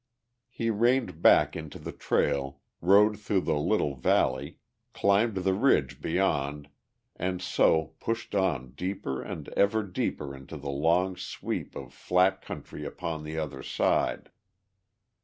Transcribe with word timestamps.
He 0.49 0.71
reined 0.71 1.21
back 1.21 1.55
into 1.55 1.77
the 1.77 1.91
trail, 1.91 2.59
rode 2.81 3.19
through 3.19 3.41
the 3.41 3.59
little 3.59 3.93
valley, 3.95 4.57
climbed 4.95 5.35
the 5.35 5.53
ridge 5.53 6.01
beyond 6.01 6.69
and 7.15 7.39
so 7.39 7.93
pushed 7.99 8.33
on 8.33 8.71
deeper 8.71 9.21
and 9.21 9.47
ever 9.49 9.83
deeper 9.83 10.35
into 10.35 10.57
the 10.57 10.71
long 10.71 11.17
sweep 11.17 11.75
of 11.75 11.93
flat 11.93 12.41
country 12.41 12.83
upon 12.83 13.23
the 13.23 13.37
other 13.37 13.61
side. 13.61 14.31